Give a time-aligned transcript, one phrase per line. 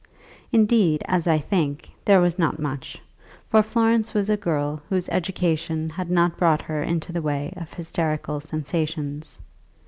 [0.51, 2.97] Indeed, as I think, there was not much,
[3.47, 7.75] for Florence was a girl whose education had not brought her into the way of
[7.75, 9.37] hysterical sensations.